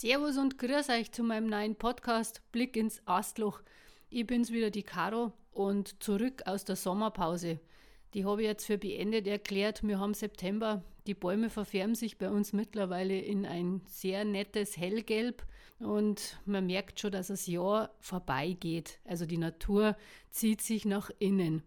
Servus 0.00 0.38
und 0.38 0.58
grüß 0.58 0.90
euch 0.90 1.10
zu 1.10 1.24
meinem 1.24 1.48
neuen 1.48 1.74
Podcast 1.74 2.40
Blick 2.52 2.76
ins 2.76 3.02
Astloch. 3.04 3.62
Ich 4.10 4.24
bin's 4.24 4.52
wieder, 4.52 4.70
die 4.70 4.84
Caro, 4.84 5.32
und 5.50 6.00
zurück 6.00 6.42
aus 6.46 6.64
der 6.64 6.76
Sommerpause. 6.76 7.58
Die 8.14 8.24
habe 8.24 8.42
ich 8.42 8.48
jetzt 8.48 8.66
für 8.66 8.78
beendet 8.78 9.26
erklärt. 9.26 9.82
Wir 9.82 9.98
haben 9.98 10.14
September. 10.14 10.82
Die 11.06 11.14
Bäume 11.14 11.50
verfärben 11.50 11.94
sich 11.94 12.18
bei 12.18 12.30
uns 12.30 12.52
mittlerweile 12.52 13.18
in 13.18 13.46
ein 13.46 13.82
sehr 13.86 14.24
nettes 14.24 14.76
Hellgelb 14.76 15.46
und 15.78 16.40
man 16.44 16.66
merkt 16.66 17.00
schon, 17.00 17.12
dass 17.12 17.28
das 17.28 17.46
Jahr 17.46 17.94
vorbeigeht. 18.00 18.98
Also 19.04 19.26
die 19.26 19.38
Natur 19.38 19.96
zieht 20.30 20.60
sich 20.60 20.84
nach 20.84 21.10
innen. 21.18 21.62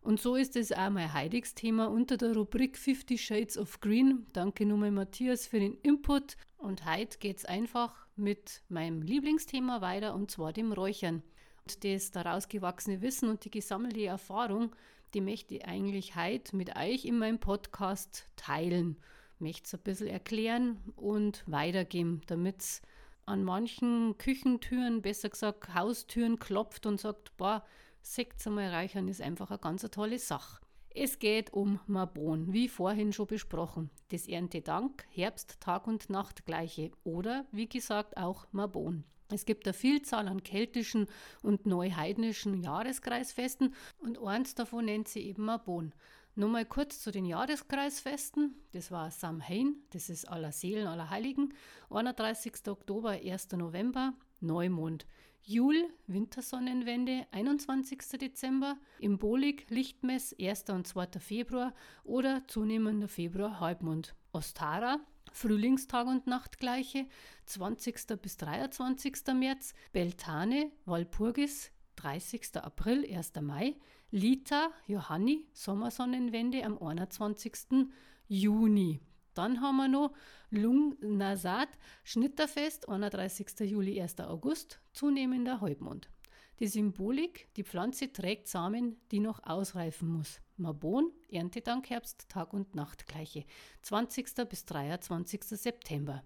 Und 0.00 0.20
so 0.20 0.34
ist 0.34 0.56
es 0.56 0.72
auch 0.72 0.90
mein 0.90 1.14
heutiges 1.14 1.54
Thema 1.54 1.86
unter 1.86 2.16
der 2.16 2.34
Rubrik 2.34 2.76
50 2.76 3.24
Shades 3.24 3.56
of 3.56 3.80
Green. 3.80 4.26
Danke 4.32 4.66
nochmal 4.66 4.90
Matthias 4.90 5.46
für 5.46 5.60
den 5.60 5.78
Input. 5.82 6.36
Und 6.58 6.84
heute 6.84 7.18
geht 7.18 7.38
es 7.38 7.44
einfach 7.44 7.94
mit 8.16 8.62
meinem 8.68 9.02
Lieblingsthema 9.02 9.80
weiter 9.80 10.14
und 10.14 10.30
zwar 10.30 10.52
dem 10.52 10.72
Räuchern. 10.72 11.22
Und 11.62 11.84
das 11.84 12.10
daraus 12.10 12.48
gewachsene 12.48 13.00
Wissen 13.00 13.28
und 13.28 13.44
die 13.44 13.50
gesammelte 13.50 14.04
Erfahrung, 14.04 14.74
die 15.14 15.20
möchte 15.20 15.54
ich 15.54 15.66
eigentlich 15.66 16.16
heute 16.16 16.56
mit 16.56 16.76
euch 16.76 17.04
in 17.04 17.18
meinem 17.18 17.38
Podcast 17.38 18.26
teilen. 18.36 18.96
Möchte 19.38 19.64
es 19.64 19.74
ein 19.74 19.80
bisschen 19.80 20.06
erklären 20.06 20.80
und 20.96 21.44
weitergeben, 21.46 22.22
damit 22.26 22.60
es 22.60 22.82
an 23.26 23.44
manchen 23.44 24.16
Küchentüren, 24.18 25.02
besser 25.02 25.28
gesagt 25.28 25.74
Haustüren 25.74 26.38
klopft 26.38 26.86
und 26.86 27.00
sagt, 27.00 27.36
boah, 27.36 27.64
Sekt 28.02 28.44
einmal 28.46 28.68
reichern 28.70 29.06
ist 29.06 29.22
einfach 29.22 29.50
eine 29.50 29.60
ganz 29.60 29.82
tolle 29.90 30.18
Sache. 30.18 30.60
Es 30.94 31.18
geht 31.18 31.52
um 31.52 31.78
Marbon, 31.86 32.52
wie 32.52 32.68
vorhin 32.68 33.12
schon 33.12 33.26
besprochen. 33.26 33.90
Das 34.10 34.26
Erntedank, 34.26 35.06
Herbst, 35.08 35.60
Tag 35.60 35.86
und 35.86 36.10
Nacht 36.10 36.44
gleiche 36.44 36.90
oder 37.04 37.46
wie 37.52 37.68
gesagt 37.68 38.16
auch 38.16 38.46
Marbon. 38.52 39.04
Es 39.32 39.46
gibt 39.46 39.66
eine 39.66 39.72
Vielzahl 39.72 40.28
an 40.28 40.42
keltischen 40.42 41.06
und 41.42 41.66
neuheidnischen 41.66 42.62
Jahreskreisfesten 42.62 43.74
und 43.98 44.18
eins 44.18 44.54
davon 44.54 44.84
nennt 44.84 45.08
sie 45.08 45.20
eben 45.20 45.44
Marbon. 45.44 45.94
Nur 46.34 46.48
mal 46.48 46.64
kurz 46.64 47.00
zu 47.00 47.10
den 47.10 47.26
Jahreskreisfesten. 47.26 48.54
Das 48.72 48.90
war 48.90 49.10
Samhain, 49.10 49.76
das 49.90 50.08
ist 50.08 50.26
aller 50.26 50.52
Seelen, 50.52 50.86
aller 50.86 51.10
Heiligen. 51.10 51.52
31. 51.90 52.68
Oktober, 52.68 53.10
1. 53.10 53.52
November, 53.52 54.14
Neumond. 54.40 55.06
Jul, 55.44 55.88
Wintersonnenwende, 56.06 57.26
21. 57.32 57.98
Dezember, 58.20 58.76
Imbolik, 59.00 59.68
Lichtmess, 59.70 60.34
1. 60.40 60.70
und 60.70 60.86
2. 60.86 61.18
Februar 61.18 61.74
oder 62.04 62.42
zunehmender 62.46 63.08
Februar, 63.08 63.58
Halbmond. 63.60 64.14
Ostara, 64.32 65.00
Frühlingstag 65.32 66.06
und 66.06 66.26
Nachtgleiche, 66.26 67.06
20. 67.46 68.20
bis 68.20 68.36
23. 68.36 69.14
März, 69.34 69.74
Beltane, 69.92 70.70
Walpurgis, 70.84 71.72
30. 71.96 72.56
April, 72.56 73.04
1. 73.10 73.32
Mai, 73.40 73.76
Lita, 74.10 74.70
Johanni, 74.86 75.46
Sommersonnenwende 75.52 76.64
am 76.64 76.80
21. 76.80 77.88
Juni. 78.28 79.00
Dann 79.34 79.62
haben 79.62 79.76
wir 79.76 79.88
noch 79.88 80.12
Lung 80.50 80.96
Nasat, 81.00 81.70
Schnitterfest, 82.04 82.88
31. 82.90 83.70
Juli, 83.70 84.00
1. 84.00 84.20
August, 84.20 84.80
zunehmender 84.92 85.62
Halbmond. 85.62 86.10
Die 86.58 86.66
Symbolik, 86.66 87.48
die 87.56 87.64
Pflanze 87.64 88.12
trägt 88.12 88.48
Samen, 88.48 89.00
die 89.10 89.20
noch 89.20 89.42
ausreifen 89.44 90.08
muss. 90.08 90.41
Mabon, 90.56 91.10
Erntedank, 91.30 91.90
Herbst, 91.90 92.28
Tag 92.28 92.52
und 92.52 92.74
Nacht 92.74 93.06
gleiche. 93.06 93.44
20. 93.82 94.48
bis 94.48 94.64
23. 94.66 95.42
September. 95.44 96.22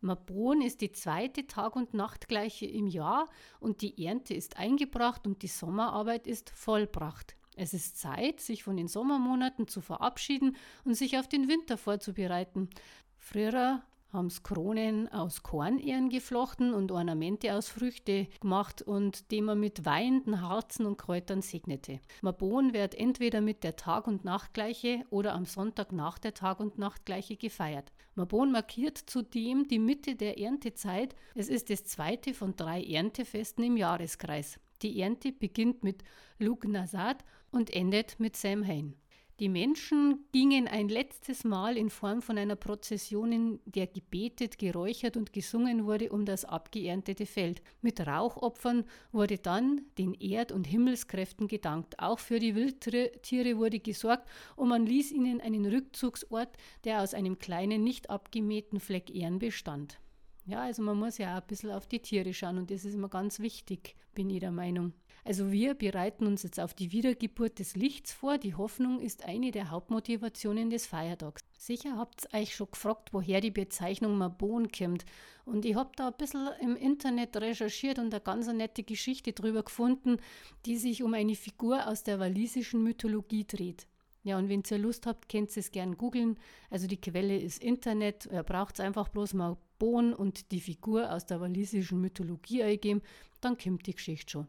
Mabon 0.00 0.62
ist 0.62 0.80
die 0.80 0.92
zweite 0.92 1.46
Tag- 1.46 1.76
und 1.76 1.92
Nachtgleiche 1.92 2.66
im 2.66 2.86
Jahr 2.86 3.28
und 3.60 3.82
die 3.82 4.04
Ernte 4.06 4.34
ist 4.34 4.56
eingebracht 4.56 5.26
und 5.26 5.42
die 5.42 5.48
Sommerarbeit 5.48 6.26
ist 6.26 6.50
vollbracht. 6.50 7.36
Es 7.56 7.74
ist 7.74 7.98
Zeit, 7.98 8.40
sich 8.40 8.62
von 8.62 8.76
den 8.76 8.86
Sommermonaten 8.86 9.66
zu 9.66 9.80
verabschieden 9.80 10.56
und 10.84 10.94
sich 10.94 11.18
auf 11.18 11.28
den 11.28 11.48
Winter 11.48 11.76
vorzubereiten. 11.76 12.70
Früher 13.16 13.82
haben 14.12 14.28
es 14.28 14.42
Kronen 14.42 15.10
aus 15.12 15.42
Kornähren 15.42 16.08
geflochten 16.08 16.72
und 16.72 16.90
Ornamente 16.90 17.54
aus 17.54 17.68
Früchte 17.68 18.26
gemacht 18.40 18.82
und 18.82 19.30
die 19.30 19.42
man 19.42 19.60
mit 19.60 19.84
weinenden 19.84 20.40
Harzen 20.40 20.86
und 20.86 20.96
Kräutern 20.96 21.42
segnete. 21.42 22.00
Mabon 22.22 22.72
wird 22.72 22.94
entweder 22.94 23.40
mit 23.40 23.64
der 23.64 23.76
Tag- 23.76 24.06
und 24.06 24.24
Nachtgleiche 24.24 25.04
oder 25.10 25.34
am 25.34 25.44
Sonntag 25.44 25.92
nach 25.92 26.18
der 26.18 26.34
Tag- 26.34 26.60
und 26.60 26.78
Nachtgleiche 26.78 27.36
gefeiert. 27.36 27.92
Mabon 28.14 28.50
markiert 28.50 28.98
zudem 28.98 29.68
die 29.68 29.78
Mitte 29.78 30.16
der 30.16 30.38
Erntezeit. 30.38 31.14
Es 31.34 31.48
ist 31.48 31.70
das 31.70 31.84
zweite 31.84 32.34
von 32.34 32.56
drei 32.56 32.82
Erntefesten 32.82 33.62
im 33.62 33.76
Jahreskreis. 33.76 34.58
Die 34.82 35.00
Ernte 35.00 35.32
beginnt 35.32 35.84
mit 35.84 36.02
Lugnasat 36.38 37.24
und 37.50 37.70
endet 37.70 38.18
mit 38.20 38.36
Samhain. 38.36 38.94
Die 39.40 39.48
Menschen 39.48 40.24
gingen 40.32 40.66
ein 40.66 40.88
letztes 40.88 41.44
Mal 41.44 41.76
in 41.76 41.90
Form 41.90 42.22
von 42.22 42.36
einer 42.38 42.56
Prozession, 42.56 43.30
in 43.30 43.60
der 43.66 43.86
gebetet, 43.86 44.58
geräuchert 44.58 45.16
und 45.16 45.32
gesungen 45.32 45.86
wurde 45.86 46.10
um 46.10 46.24
das 46.24 46.44
abgeerntete 46.44 47.24
Feld. 47.24 47.62
Mit 47.80 48.04
Rauchopfern 48.04 48.84
wurde 49.12 49.38
dann 49.38 49.82
den 49.96 50.14
Erd- 50.14 50.50
und 50.50 50.66
Himmelskräften 50.66 51.46
gedankt. 51.46 52.00
Auch 52.00 52.18
für 52.18 52.40
die 52.40 52.56
Wildtiere 52.56 53.58
wurde 53.58 53.78
gesorgt 53.78 54.28
und 54.56 54.70
man 54.70 54.84
ließ 54.84 55.12
ihnen 55.12 55.40
einen 55.40 55.66
Rückzugsort, 55.66 56.56
der 56.82 57.00
aus 57.00 57.14
einem 57.14 57.38
kleinen, 57.38 57.84
nicht 57.84 58.10
abgemähten 58.10 58.80
Fleck 58.80 59.08
Ehren 59.08 59.38
bestand. 59.38 60.00
Ja, 60.48 60.62
also 60.62 60.82
man 60.82 60.98
muss 60.98 61.18
ja 61.18 61.34
auch 61.34 61.42
ein 61.42 61.46
bisschen 61.46 61.70
auf 61.70 61.86
die 61.86 62.00
Tiere 62.00 62.32
schauen 62.32 62.56
und 62.56 62.70
das 62.70 62.86
ist 62.86 62.94
immer 62.94 63.10
ganz 63.10 63.38
wichtig, 63.38 63.94
bin 64.14 64.30
ich 64.30 64.40
der 64.40 64.50
Meinung. 64.50 64.94
Also 65.22 65.52
wir 65.52 65.74
bereiten 65.74 66.26
uns 66.26 66.42
jetzt 66.42 66.58
auf 66.58 66.72
die 66.72 66.90
Wiedergeburt 66.90 67.58
des 67.58 67.76
Lichts 67.76 68.14
vor. 68.14 68.38
Die 68.38 68.54
Hoffnung 68.54 68.98
ist 68.98 69.26
eine 69.26 69.50
der 69.50 69.70
Hauptmotivationen 69.70 70.70
des 70.70 70.86
Feiertags. 70.86 71.42
Sicher 71.58 71.98
habt 71.98 72.28
ihr 72.32 72.40
euch 72.40 72.56
schon 72.56 72.70
gefragt, 72.70 73.10
woher 73.12 73.42
die 73.42 73.50
Bezeichnung 73.50 74.16
Mabon 74.16 74.72
kommt. 74.72 75.04
Und 75.44 75.66
ich 75.66 75.74
habe 75.74 75.90
da 75.96 76.06
ein 76.08 76.16
bisschen 76.16 76.48
im 76.62 76.76
Internet 76.76 77.36
recherchiert 77.36 77.98
und 77.98 78.14
eine 78.14 78.22
ganz 78.22 78.46
nette 78.46 78.84
Geschichte 78.84 79.34
drüber 79.34 79.64
gefunden, 79.64 80.16
die 80.64 80.78
sich 80.78 81.02
um 81.02 81.12
eine 81.12 81.34
Figur 81.34 81.86
aus 81.86 82.04
der 82.04 82.20
walisischen 82.20 82.82
Mythologie 82.82 83.44
dreht. 83.46 83.86
Ja, 84.22 84.38
und 84.38 84.48
wenn 84.48 84.62
ihr 84.70 84.78
Lust 84.78 85.06
habt, 85.06 85.28
könnt 85.28 85.54
ihr 85.54 85.60
es 85.60 85.72
gern 85.72 85.98
googeln. 85.98 86.38
Also 86.70 86.86
die 86.86 87.00
Quelle 87.00 87.38
ist 87.38 87.62
Internet. 87.62 88.26
Ihr 88.32 88.44
braucht 88.44 88.80
einfach 88.80 89.08
bloß 89.08 89.34
Mabon 89.78 90.12
und 90.12 90.50
die 90.50 90.60
Figur 90.60 91.12
aus 91.12 91.26
der 91.26 91.40
walisischen 91.40 92.00
Mythologie 92.00 92.62
eingeben, 92.62 93.02
dann 93.40 93.56
kommt 93.56 93.86
die 93.86 93.94
Geschichte 93.94 94.30
schon. 94.30 94.46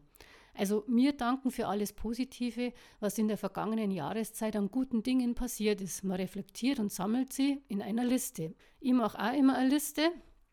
Also 0.54 0.84
mir 0.88 1.12
danken 1.12 1.50
für 1.50 1.68
alles 1.68 1.92
Positive, 1.92 2.72
was 2.98 3.18
in 3.18 3.28
der 3.28 3.38
vergangenen 3.38 3.90
Jahreszeit 3.92 4.56
an 4.56 4.70
guten 4.70 5.02
Dingen 5.02 5.34
passiert 5.34 5.80
ist. 5.80 6.02
Man 6.02 6.16
reflektiert 6.16 6.80
und 6.80 6.92
sammelt 6.92 7.32
sie 7.32 7.62
in 7.68 7.80
einer 7.80 8.04
Liste. 8.04 8.54
Ich 8.80 8.92
mache 8.92 9.18
auch 9.18 9.32
immer 9.32 9.56
eine 9.56 9.70
Liste 9.70 10.10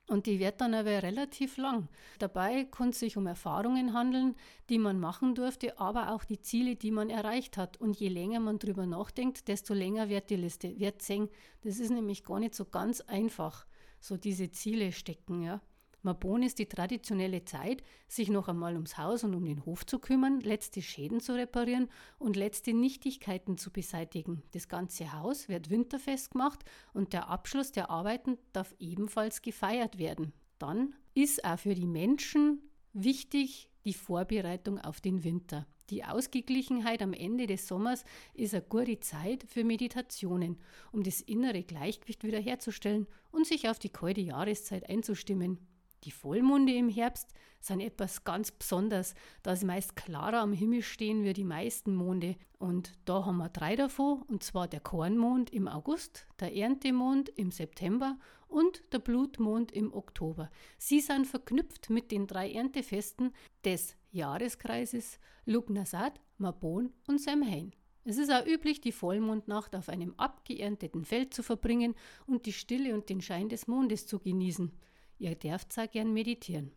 und 0.08 0.28
die 0.28 0.40
wird 0.40 0.62
dann 0.62 0.76
aber 0.76 1.02
relativ 1.04 1.58
lang. 1.58 1.90
Dabei 2.20 2.66
kann 2.66 2.90
es 2.90 3.00
sich 3.00 3.18
um 3.18 3.26
Erfahrungen 3.26 3.94
handeln, 3.94 4.36
die 4.70 4.78
man 4.78 5.00
machen 5.00 5.34
durfte, 5.34 5.80
aber 5.80 6.14
auch 6.14 6.24
die 6.24 6.40
Ziele, 6.42 6.76
die 6.76 6.92
man 6.92 7.10
erreicht 7.10 7.58
hat. 7.58 7.78
Und 7.78 8.00
je 8.00 8.08
länger 8.08 8.40
man 8.40 8.60
drüber 8.60 8.86
nachdenkt, 8.86 9.48
desto 9.48 9.74
länger 9.74 10.10
wird 10.10 10.30
die 10.30 10.38
Liste, 10.38 10.80
wird 10.80 11.02
zäng. 11.02 11.28
Das 11.64 11.80
ist 11.80 11.90
nämlich 11.90 12.24
gar 12.24 12.40
nicht 12.40 12.54
so 12.54 12.66
ganz 12.66 13.02
einfach, 13.02 13.66
so 14.00 14.18
diese 14.18 14.52
Ziele 14.52 14.92
stecken, 14.92 15.42
ja. 15.42 15.62
Mabon 16.04 16.44
ist 16.44 16.60
die 16.60 16.68
traditionelle 16.68 17.44
Zeit, 17.44 17.84
sich 18.08 18.30
noch 18.30 18.48
einmal 18.48 18.76
ums 18.76 18.98
Haus 18.98 19.24
und 19.24 19.36
um 19.36 19.44
den 19.44 19.66
Hof 19.66 19.86
zu 19.86 20.00
kümmern, 20.00 20.40
letzte 20.40 20.82
Schäden 20.82 21.20
zu 21.20 21.34
reparieren 21.34 21.90
und 22.18 22.36
letzte 22.36 22.74
Nichtigkeiten 22.74 23.58
zu 23.58 23.72
beseitigen. 23.72 24.44
Das 24.54 24.70
ganze 24.70 25.12
Haus 25.12 25.50
wird 25.50 25.70
winterfest 25.70 26.32
gemacht 26.32 26.64
und 26.94 27.14
der 27.14 27.30
Abschluss 27.30 27.72
der 27.72 27.90
Arbeiten 27.90 28.38
darf 28.54 28.74
ebenfalls 28.80 29.42
gefeiert 29.42 29.98
werden. 29.98 30.32
Dann 30.60 30.96
ist 31.14 31.44
auch 31.44 31.60
für 31.60 31.76
die 31.76 31.88
Menschen 31.88 32.62
wichtig 32.94 33.70
die 33.88 33.94
Vorbereitung 33.94 34.80
auf 34.80 35.02
den 35.02 35.24
Winter. 35.24 35.66
Die 35.90 36.04
Ausgeglichenheit 36.04 37.02
am 37.02 37.14
Ende 37.14 37.48
des 37.48 37.68
Sommers 37.68 38.04
ist 38.34 38.54
eine 38.54 38.64
gute 38.64 39.00
Zeit 39.00 39.46
für 39.48 39.64
Meditationen, 39.64 40.58
um 40.92 41.04
das 41.04 41.22
innere 41.22 41.64
Gleichgewicht 41.64 42.26
wiederherzustellen 42.26 43.08
und 43.32 43.48
sich 43.48 43.70
auf 43.70 43.80
die 43.80 43.90
kalte 43.90 44.20
Jahreszeit 44.20 44.90
einzustimmen. 44.90 45.58
Die 46.04 46.12
Vollmonde 46.12 46.74
im 46.74 46.90
Herbst 46.90 47.34
sind 47.60 47.82
etwas 47.82 48.24
ganz 48.24 48.52
Besonderes, 48.52 49.16
da 49.44 49.56
sie 49.56 49.66
meist 49.66 49.96
klarer 49.96 50.40
am 50.42 50.54
Himmel 50.54 50.82
stehen 50.82 51.24
wie 51.24 51.34
die 51.34 51.44
meisten 51.44 51.96
Monde. 51.96 52.36
Und 52.60 52.94
da 53.06 53.26
haben 53.26 53.38
wir 53.38 53.50
drei 53.50 53.76
davon, 53.76 54.22
und 54.24 54.44
zwar 54.44 54.68
der 54.68 54.80
Kornmond 54.80 55.50
im 55.50 55.68
August, 55.68 56.28
der 56.40 56.56
Erntemond 56.56 57.30
im 57.30 57.52
September 57.52 58.18
und 58.48 58.82
der 58.94 59.00
Blutmond 59.00 59.72
im 59.72 59.94
Oktober. 59.94 60.50
Sie 60.78 61.00
sind 61.00 61.28
verknüpft 61.28 61.90
mit 61.90 62.12
den 62.12 62.28
drei 62.28 62.52
Erntefesten 62.52 63.34
des 63.66 63.96
Jahreskreises 64.12 65.20
Lugnasad, 65.46 66.20
Mabon 66.38 66.94
und 67.08 67.20
Samhain. 67.20 67.74
Es 68.04 68.18
ist 68.18 68.32
auch 68.32 68.46
üblich, 68.46 68.80
die 68.80 68.94
Vollmondnacht 68.94 69.76
auf 69.76 69.90
einem 69.90 70.14
abgeernteten 70.16 71.04
Feld 71.04 71.34
zu 71.34 71.44
verbringen 71.44 71.94
und 72.26 72.46
die 72.46 72.54
Stille 72.54 72.94
und 72.94 73.10
den 73.10 73.22
Schein 73.22 73.50
des 73.50 73.68
Mondes 73.68 74.08
zu 74.08 74.20
genießen. 74.20 74.72
Ihr 75.20 75.36
dürft 75.36 75.74
zwar 75.74 75.88
gern 75.88 76.14
meditieren. 76.14 76.72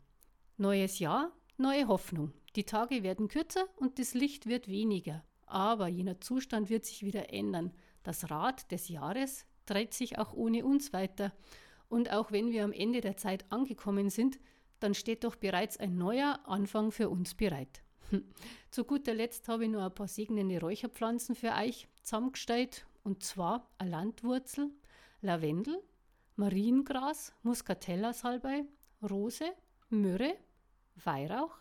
Neues 0.56 0.98
Jahr, 0.98 1.32
neue 1.56 1.88
Hoffnung. 1.88 2.32
Die 2.56 2.64
Tage 2.64 3.02
werden 3.02 3.28
kürzer 3.28 3.66
und 3.76 3.98
das 3.98 4.14
Licht 4.14 4.46
wird 4.46 4.68
weniger. 4.68 5.24
Aber 5.46 5.88
jener 5.88 6.20
Zustand 6.20 6.70
wird 6.70 6.84
sich 6.84 7.04
wieder 7.04 7.32
ändern. 7.32 7.72
Das 8.02 8.30
Rad 8.30 8.70
des 8.70 8.88
Jahres 8.88 9.46
dreht 9.66 9.94
sich 9.94 10.18
auch 10.18 10.32
ohne 10.32 10.64
uns 10.64 10.92
weiter. 10.92 11.32
Und 11.88 12.10
auch 12.10 12.32
wenn 12.32 12.50
wir 12.50 12.64
am 12.64 12.72
Ende 12.72 13.00
der 13.00 13.16
Zeit 13.16 13.44
angekommen 13.50 14.10
sind, 14.10 14.38
dann 14.78 14.94
steht 14.94 15.24
doch 15.24 15.36
bereits 15.36 15.76
ein 15.76 15.98
neuer 15.98 16.40
Anfang 16.46 16.92
für 16.92 17.10
uns 17.10 17.34
bereit. 17.34 17.82
Zu 18.70 18.84
guter 18.84 19.12
Letzt 19.12 19.48
habe 19.48 19.64
ich 19.64 19.70
noch 19.70 19.82
ein 19.82 19.94
paar 19.94 20.08
segnende 20.08 20.60
Räucherpflanzen 20.60 21.34
für 21.34 21.52
euch 21.52 21.88
zusammengestellt. 22.02 22.86
Und 23.02 23.22
zwar 23.22 23.70
eine 23.78 23.90
Landwurzel, 23.90 24.70
Lavendel, 25.20 25.82
Mariengras, 26.40 27.34
Muscatella 27.42 28.14
Salbei, 28.14 28.64
Rose, 29.02 29.52
Myrrhe, 29.90 30.38
Weihrauch, 31.04 31.54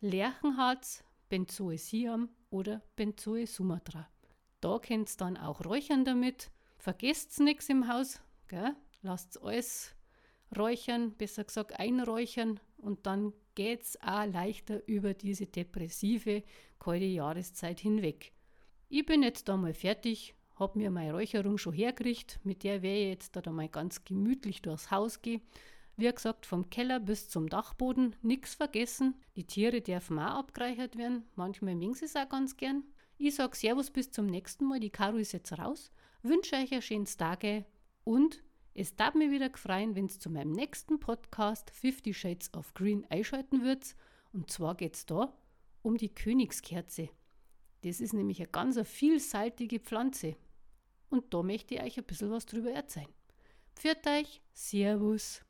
Lerchenharz, 0.00 1.02
Benzoe 1.30 1.78
Siam 1.78 2.28
oder 2.50 2.82
Benzoe 2.96 3.46
Sumatra. 3.46 4.10
Da 4.60 4.78
könnt 4.78 5.10
ihr 5.10 5.16
dann 5.16 5.38
auch 5.38 5.64
räuchern 5.64 6.04
damit. 6.04 6.50
Vergesst 6.76 7.40
nichts 7.40 7.70
im 7.70 7.88
Haus, 7.88 8.20
lasst 9.00 9.42
alles 9.42 9.94
räuchern, 10.54 11.12
besser 11.12 11.44
gesagt 11.44 11.80
einräuchern 11.80 12.60
und 12.76 13.06
dann 13.06 13.32
geht 13.54 13.84
es 13.84 14.02
auch 14.02 14.26
leichter 14.26 14.86
über 14.86 15.14
diese 15.14 15.46
depressive, 15.46 16.42
kalte 16.78 17.06
Jahreszeit 17.06 17.80
hinweg. 17.80 18.32
Ich 18.90 19.06
bin 19.06 19.22
jetzt 19.22 19.48
da 19.48 19.56
mal 19.56 19.72
fertig 19.72 20.34
habe 20.60 20.78
mir 20.78 20.90
meine 20.90 21.12
Räucherung 21.12 21.58
schon 21.58 21.72
hergerichtet, 21.72 22.38
mit 22.44 22.62
der 22.62 22.82
werde 22.82 23.00
ich 23.00 23.08
jetzt 23.08 23.34
da 23.34 23.50
mal 23.50 23.68
ganz 23.68 24.04
gemütlich 24.04 24.62
durchs 24.62 24.90
Haus 24.90 25.22
gehen. 25.22 25.40
Wie 25.96 26.10
gesagt, 26.10 26.46
vom 26.46 26.70
Keller 26.70 27.00
bis 27.00 27.28
zum 27.28 27.48
Dachboden, 27.48 28.14
nichts 28.22 28.54
vergessen. 28.54 29.14
Die 29.36 29.46
Tiere 29.46 29.80
dürfen 29.80 30.18
auch 30.18 30.38
abgereichert 30.38 30.96
werden, 30.96 31.24
manchmal 31.34 31.74
mögen 31.74 31.94
sie 31.94 32.04
es 32.04 32.16
auch 32.16 32.28
ganz 32.28 32.56
gern. 32.56 32.84
Ich 33.18 33.34
sage 33.34 33.56
Servus 33.56 33.90
bis 33.90 34.10
zum 34.10 34.26
nächsten 34.26 34.66
Mal, 34.66 34.80
die 34.80 34.90
Karo 34.90 35.16
ist 35.16 35.32
jetzt 35.32 35.58
raus. 35.58 35.90
Wünsche 36.22 36.56
euch 36.56 36.72
ein 36.72 36.82
schönes 36.82 37.16
Tage 37.16 37.64
und 38.04 38.42
es 38.72 38.96
darf 38.96 39.14
mir 39.14 39.30
wieder 39.30 39.50
gefreien, 39.50 39.96
wenn 39.96 40.06
es 40.06 40.18
zu 40.18 40.30
meinem 40.30 40.52
nächsten 40.52 41.00
Podcast 41.00 41.70
50 41.70 42.16
Shades 42.16 42.54
of 42.54 42.72
Green 42.74 43.04
einschalten 43.10 43.64
wird. 43.64 43.96
Und 44.32 44.50
zwar 44.50 44.74
geht 44.74 44.94
es 44.94 45.06
da 45.06 45.34
um 45.82 45.96
die 45.96 46.14
Königskerze. 46.14 47.08
Das 47.82 48.00
ist 48.00 48.12
nämlich 48.12 48.40
eine 48.40 48.48
ganz 48.48 48.78
vielseitige 48.86 49.80
Pflanze. 49.80 50.36
Und 51.10 51.34
da 51.34 51.42
möchte 51.42 51.74
ich 51.74 51.82
euch 51.82 51.98
ein 51.98 52.04
bisschen 52.04 52.30
was 52.30 52.46
drüber 52.46 52.70
erzählen. 52.70 53.12
Pfiat 53.76 54.06
euch, 54.06 54.40
Servus. 54.54 55.42